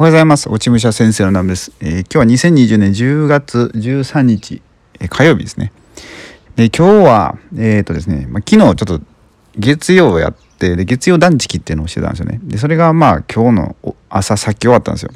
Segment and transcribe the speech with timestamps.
[0.00, 0.48] おはようございます。
[0.48, 1.72] 落ち武者先生のナムです。
[1.78, 4.62] えー、今日は2020年10月13日、
[4.98, 5.72] えー、火曜日ですね。
[6.56, 9.00] で、今日は、えっ、ー、とですね、まあ、昨日ちょっと
[9.58, 12.40] 月曜やって、で、月曜断食っていうのをしてたんですよね。
[12.44, 13.76] で、それがまあ今日の
[14.08, 15.10] 朝さっき終わったんですよ。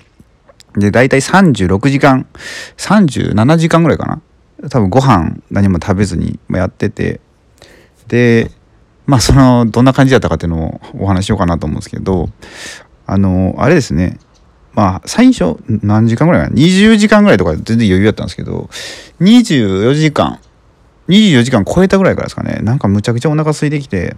[0.76, 2.26] で、大体36時間、
[2.76, 4.20] 37時間ぐらいかな。
[4.68, 7.22] 多分ご飯何も食べずにやってて、
[8.06, 8.50] で、
[9.06, 12.28] まあその、どんな感じだったかっていうのをお話しようかなと思うんですけど、
[13.06, 14.18] あの、あれですね、
[14.74, 18.68] まあ、最初、何時間ぐらいかな ?20 時間ぐらいとか全然余裕だったんですけど、
[19.20, 20.40] 24時間、
[21.08, 24.16] 24時間超えたぐらいからですかね、なんかむちゃくちゃお腹空いてきて、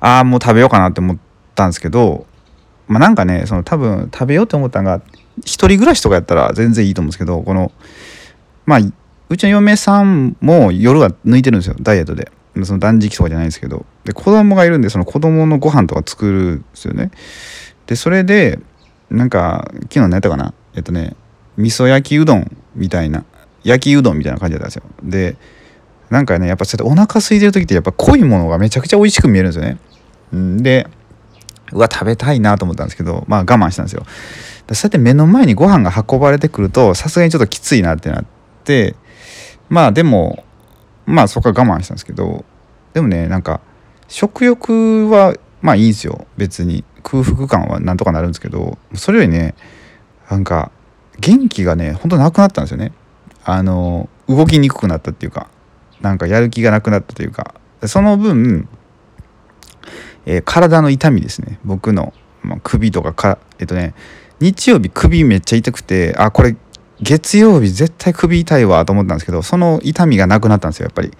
[0.00, 1.18] ああ、もう食べようかなって思っ
[1.54, 2.26] たんですけど、
[2.88, 5.02] まあなんかね、その多分食べようって思ったのが、
[5.44, 7.72] 一人暮らしとかやったら全然いいと思うんですけど、この、
[8.64, 8.78] まあ、
[9.28, 12.30] うちの嫁さんも夜は抜いてるんですよ、ダイエットで。
[12.64, 13.86] その断食とかじゃないんですけど。
[14.04, 17.10] で、子供がいるんで、その子供のご飯とか作るんですよね。
[17.92, 18.58] でそれで
[19.10, 20.54] なんか昨日何やったかな？
[20.74, 21.14] えっとね
[21.58, 23.26] 味噌焼きうどんみたいな
[23.64, 24.82] 焼きうどんみたいな感じだったんですよ。
[25.02, 25.36] で
[26.08, 29.78] なんかねやっぱちょっとお腹空いてる時ってやっぱ濃いものがめちゃくちゃ美味しく見えるんですよね、
[30.32, 30.88] うん、で
[31.70, 34.06] うわ食べたいなと思ったんですけどまあ我慢したんですよ。
[34.72, 38.24] そうやって目の前にご飯が運ばれてくるとさすがにちょっときついなってなっ
[38.64, 38.96] て
[39.68, 40.46] まあでも
[41.04, 42.46] まあそこから我慢したんですけど
[42.94, 43.60] でもねなんか
[44.08, 46.84] 食欲はまあいいんですよ別に。
[47.02, 49.54] 空腹感はなんとかなるんですけどそれよりね
[50.30, 50.70] なんか
[51.18, 52.92] 元気がねほんとなくなったんですよね。
[53.44, 55.48] あの動きにくくなったっていうか
[56.00, 58.68] なんかやる気がなくなったというかその分、
[60.26, 61.58] えー、体の痛みですね。
[61.64, 63.94] 僕の、まあ、首とかかえっとね
[64.40, 66.56] 日曜日首めっちゃ痛くてあこれ
[67.00, 71.10] 月曜日絶対首痛いわと思ったんですけどその痛みがなくなったんですよやっぱり。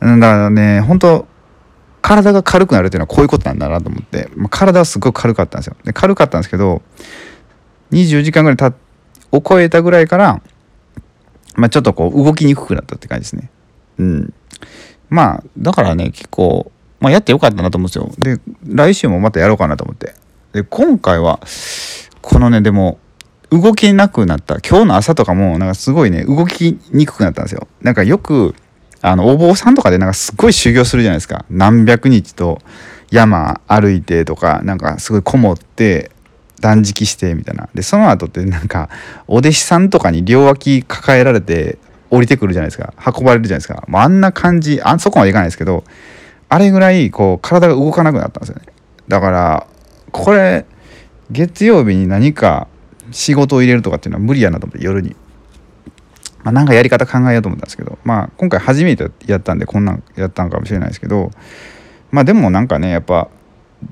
[0.00, 1.26] だからね本当
[2.00, 5.76] 体が軽くなるっていうのはこういうことなんだなと思って、まあ、体はすごく軽かったんですよ。
[5.84, 6.82] で軽かったんですけど
[7.92, 8.72] 24時間ぐらいた
[9.32, 10.42] を超えたぐらいから、
[11.56, 13.50] まあ、ちょっとこう動きにくくなったって感じですね。
[13.98, 14.34] うん。
[15.08, 18.10] まあだからね結構、まあ、やってよかったなと思うんですよ。
[18.18, 20.14] で来週もまたやろうかなと思って。
[20.52, 21.40] で今回は
[22.22, 22.98] このねでも
[23.50, 24.58] 動けなくなった。
[24.60, 27.66] 今日の朝とかもなんかすごいね動きにくくなったんですよ。
[27.82, 28.54] なんかよく
[29.02, 31.44] あのお坊さんとかでなんかすっごい修行するじゃないですか。
[31.50, 32.58] 何百日と
[33.10, 36.10] 山歩いてとかなんかすごいこもって
[36.60, 37.68] 断食してみたいな。
[37.74, 38.90] でその後ってなんか
[39.26, 41.78] お弟子さんとかに両脇抱えられて
[42.10, 42.92] 降りてくるじゃないですか。
[43.06, 43.84] 運ばれるじゃないですか。
[43.88, 45.84] もうあんな感じあそこまでいかないですけど
[46.48, 48.66] あれぐらいこう体が動かなくなったんですよね。
[49.08, 49.66] だから
[50.12, 50.66] これ
[51.30, 52.68] 月曜日に何か
[53.12, 55.16] 仕事を入れるとかっていうのは無理やなと思って夜に。
[56.42, 61.30] まあ、なんかやり方考えようと思ったんですけど、まあ、今回初めてやったんでこんなんやったんかもしれないですけど
[62.10, 63.28] まあでもなんかねやっぱ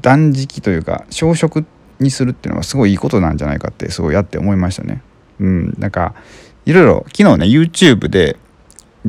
[0.01, 1.65] 断食というか小食
[2.01, 5.03] にするっていうのはすごいいいことなんじゃないかってすごいやって思いましたね。
[5.41, 6.15] うん、なんか
[6.67, 8.37] いろいろ昨日ね YouTube で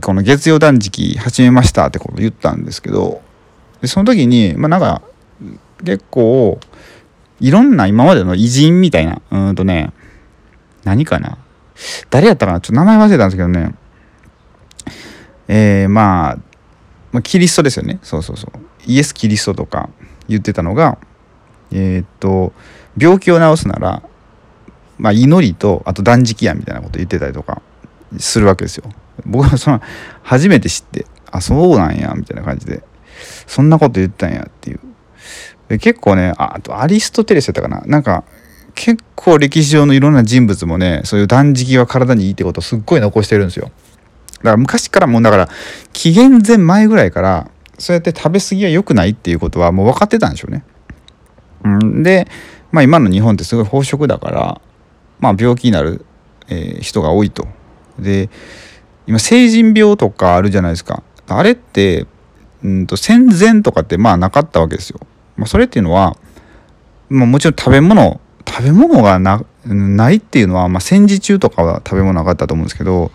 [0.02, 3.22] この月曜断食始めましたってこと言ったんですけど
[3.82, 5.02] でその時にまあなんか
[5.84, 6.60] 結構
[7.40, 9.92] いろんな今までの偉人みたいなうんとね
[10.84, 11.38] 何かな
[12.10, 12.62] 誰やったかな？
[12.62, 13.74] ちょっと名前忘れたんですけどね。
[15.48, 16.38] えー、まあ、
[17.12, 18.00] まあ、キリストですよね。
[18.04, 18.60] そうそうそう。
[18.86, 19.90] イエス・キリストとか
[20.28, 20.98] 言ってたのが、
[21.72, 22.54] えー、っと、
[22.98, 24.04] 病気を治すなら、
[24.98, 27.62] まあ、祈りと、あと断食やみたいなこと言ってたりとか
[28.20, 28.90] するわけですよ。
[29.26, 29.82] 僕はその、
[30.22, 32.84] 初めて知って、あ、そうなんや、みたいな感じで、
[33.48, 35.80] そんなこと言ってたんやっていう。
[35.80, 37.82] 結構ねあ、あとアリストテレスやったかな。
[37.86, 38.24] なんか、
[38.76, 43.72] 結構歴史上のいろんな人物もねそういう断食は体にいいってことをすっごい残してるんですよ
[44.38, 45.50] だから昔からもうだから
[45.94, 50.64] 紀元前前ぐらいからそうやって食べ過ぎは良くないっていうことはもう分かってたんでしょうね。
[51.64, 52.28] うん、で、
[52.72, 54.62] まあ、今の日本ってすごい飽食だから、
[55.20, 56.06] まあ、病気になる、
[56.50, 57.48] えー、人が多いと。
[57.98, 58.30] で
[59.08, 61.04] 今成人病とかあるじゃないですか。
[61.28, 62.06] あれって
[62.64, 65.00] うんと戦前とかってまあなかったわけですよ。
[65.38, 66.18] まあ、それっていうのは、
[67.08, 73.12] まあ、もちろん食べ物食べ物がなないっていうのは、まあ、戦時中とかは食べ物なかったと思うんですけど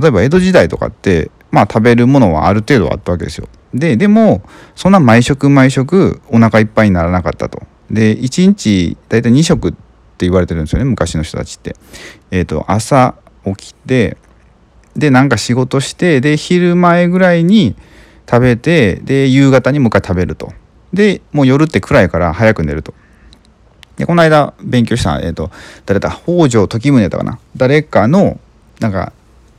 [0.00, 3.48] 例えば江戸時代とかってまあ食べるものはある程度あったわけですよ。
[3.74, 4.42] ででも
[4.74, 7.62] そんな毎食毎食お腹いっぱいにならなかったと。
[7.90, 9.78] で1日大体2食って
[10.20, 11.76] 言われてるんですよね昔の人たちって。
[12.30, 13.14] えっ、ー、と朝
[13.44, 14.16] 起きて
[14.96, 17.76] でなんか仕事してで昼前ぐらいに
[18.28, 20.52] 食べてで夕方にもう一回食べると。
[20.92, 22.94] でもう夜って暗いから早く寝ると。
[24.02, 25.52] でこの間勉強した、えーと、
[25.86, 26.10] 誰だ？
[26.10, 27.38] 北条時宗だったかな。
[27.56, 28.40] 誰かの
[28.80, 29.12] なんか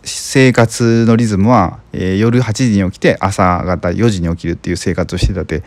[0.03, 5.63] 生活のリズムは、えー、夜8時に起きて朝方4時に起きるっていう生活をしてたって、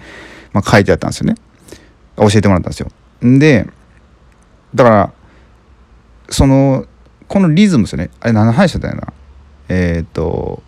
[0.52, 1.36] まあ、書いてあったんですよね。
[2.18, 2.90] 教えてもらったんですよ。
[3.22, 3.66] で
[4.74, 5.12] だから
[6.28, 6.84] その
[7.28, 8.10] このリズムですよね。
[8.20, 9.12] あれ何の話だったんやな。
[9.70, 10.62] えっ、と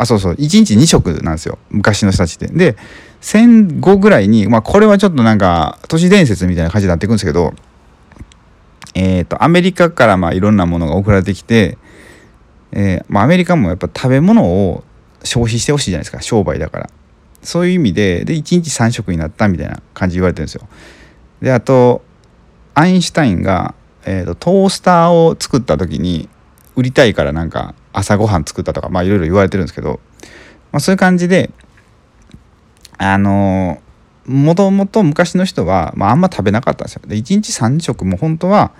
[0.00, 0.32] あそうそう。
[0.32, 1.58] 1日2食なんですよ。
[1.68, 2.46] 昔の人たちって。
[2.46, 2.76] で
[3.20, 7.52] 戦後ぐらいにまあこれはちょっとなんか都市伝説みたいな感じになっていくんですけど
[8.94, 11.76] えっ、とアメリカからまあいろんなものが送られてきて
[12.72, 14.84] えーまあ、アメリカもやっぱ食べ物を
[15.24, 16.22] 消費してほしいじゃないですか。
[16.22, 16.90] 商売だから。
[17.42, 20.68] そういう意味でで1日3食になったみたいな感じ言われてるんですよ。
[21.40, 22.02] であと
[22.74, 23.74] アインシュタインが、
[24.04, 26.28] えーと、トースターを作った時に
[26.76, 30.00] 売りたいからなんか朝ごはん作ったとかまあいろいろ言われてるんですけど、
[30.72, 31.50] まあ、そういう感じで
[32.98, 33.80] あの
[34.26, 37.02] もともと昔の人は、まあ、あんま食べなかったんですよ。
[37.06, 38.72] で1日3食も本当は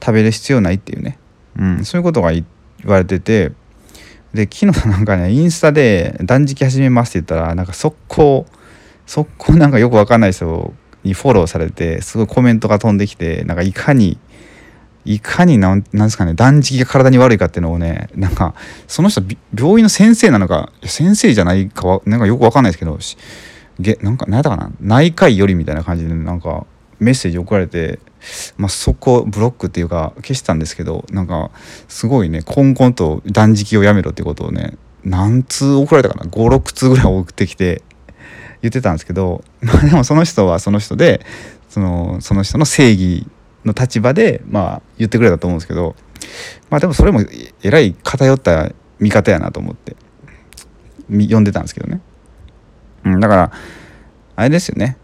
[0.00, 1.18] 食べる必要ないっていうね、
[1.58, 2.44] うん、そういうことが言
[2.84, 3.52] われてて
[4.34, 8.46] で昨日なんかねインスタで断食始めますって言ったらなんか速攻
[9.06, 10.74] 速攻なんかよくわかんない人
[11.04, 14.18] にフォローされてすごいコメントが飛んできてなんかいかに
[15.06, 18.54] いかになんなんですかね断食が体に悪いかっていうのをねなんか
[18.88, 19.22] その人
[19.54, 22.98] 病院の先生なのか先生じゃないかはなんかよくわかんないですけど
[23.78, 26.66] げなんか何やったかな内科医よりみたいな感じでなんか
[26.98, 28.00] メッセージ送られて、
[28.56, 31.50] まあ、そこブロックっていうか消したんですけどなんか
[31.88, 37.82] すごいねこんこんと断食をやめろってことをね何通送られたかな56通ぐらい送ってきて
[38.62, 41.20] 言ってたんですけどまあでもその人はその人で
[41.68, 43.26] そのその人の正義
[43.66, 45.94] の立場でまあ言ってくれたと思うんですけど
[46.70, 47.20] まあでもそれも
[47.62, 49.96] えらい偏った見方やなと思って
[51.10, 52.00] 読んでたんですけどね、
[53.04, 53.52] うん、だから
[54.36, 54.96] あれですよね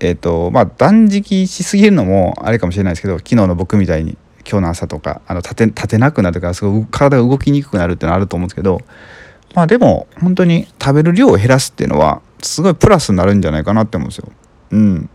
[0.00, 4.16] えっ、ー、とまあ断食しすぎるのもあれかもしれないですけど昨日の僕みたいに
[4.48, 8.80] 今日の朝とかあの立て立てなくなるからすごい体が動きにくくなるっていうのはあると思うんですけど
[9.54, 14.28] まあでも本当に食べる量を減らすっていうのはすごいプラスになるんじゃないかなって思うんですよ。
[14.70, 15.10] うん。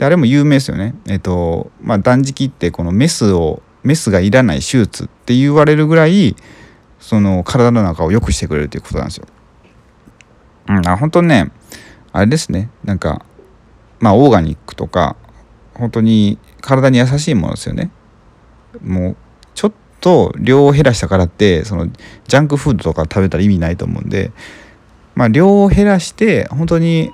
[0.00, 0.94] であれも有名ですよね。
[1.08, 6.36] えっ、ー、とまあ断食ってこのメスをメスがいらない手術って言われるぐらい
[6.98, 9.26] その体の中を良くしてくれるということなんですよ。
[10.70, 11.52] うん、あ本当にね
[12.12, 13.26] あれですねなんか
[13.98, 15.16] まあオーガニックとか
[15.74, 17.90] 本当に体に優しいものですよね。
[18.82, 19.16] もう
[19.54, 24.32] ちょっと量を減らしたからってそのジャンクフードとか食べたら意味ないと思うんで、
[25.14, 27.12] まあ、量を減らして本当に、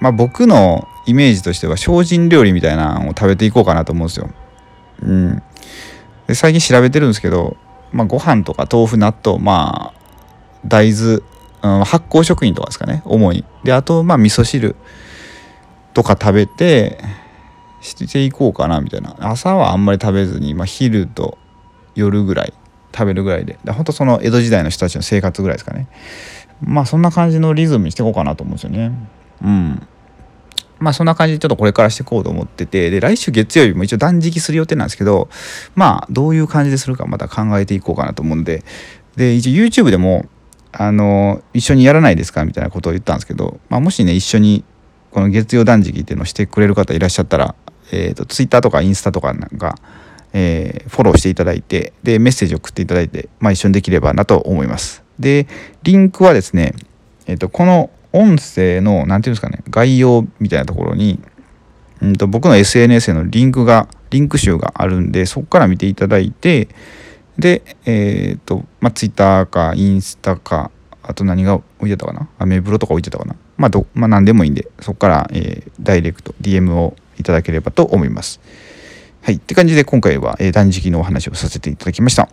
[0.00, 4.30] まあ、僕のイメージとしては精進料理みたいなのを食べていこうかなと思うんですよ。
[5.02, 5.42] うん、
[6.26, 7.56] で最近調べてるんですけど、
[7.92, 10.00] まあ、ご飯とか豆腐納豆まあ
[10.66, 11.20] 大豆、
[11.62, 13.02] うん、発酵食品とかですかね。
[13.04, 13.44] 主に。
[13.64, 14.76] であとまあ味噌汁
[15.94, 16.98] とか食べて
[17.80, 19.16] していこうかなみたいな。
[19.20, 21.38] 朝はあんまり食べずに、まあ、昼と
[21.94, 22.52] 夜ぐらい
[22.94, 23.58] 食べるぐらいで。
[23.64, 25.88] で本当その江戸時代の人たちの生活ぐらいですかね。
[26.62, 28.92] まあそんな感じのリズムにしていこうかなと思うんですよね。
[29.42, 29.86] うん。
[30.80, 35.28] まあそんな感じでちょっとこれからしていこうと思っててで来週月曜日も一応断食する予定なんですけど
[35.74, 38.64] まあどういう感じでするかまた考えていこうかなと思うんで
[39.14, 40.26] で一応 YouTube でも
[40.72, 44.64] あの一緒にやらないですかみたいなことを言ったんですけど、まあ、もしね一緒に
[45.10, 47.54] この月曜断食っていうのをしてくれる方いらっしゃったら、
[47.92, 49.76] えーと、Twitter とかインスタとかなんか、
[50.32, 55.02] えー、フォローしていただいてでメッセージを送っていただいて、まあ、一緒にできればなと思います。
[55.18, 55.48] で
[55.82, 56.74] リンクはですね、
[57.26, 61.20] えーと、この音声の何て言うんですかね概要みたいなところに、
[62.02, 66.68] うんと、僕の SNS へのリンクがリンク集があるんでそこから見ていただいて
[67.38, 70.70] でえっ、ー、とまあ Twitter かインスタか
[71.02, 72.28] あと何が置いてたかな？
[72.38, 73.34] アメブロとか置いてたかな？
[73.56, 78.40] まあど、まあ、何でもいいんで、そこから、えー、ダイレクト、DM をいただければと思います。
[79.22, 79.34] はい。
[79.34, 82.28] って感じで今回は、えー、断食のお話をさせていただきました。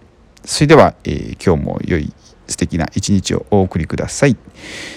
[0.45, 2.13] それでは、えー、今日も良い
[2.47, 4.37] 素敵な一日をお送りください。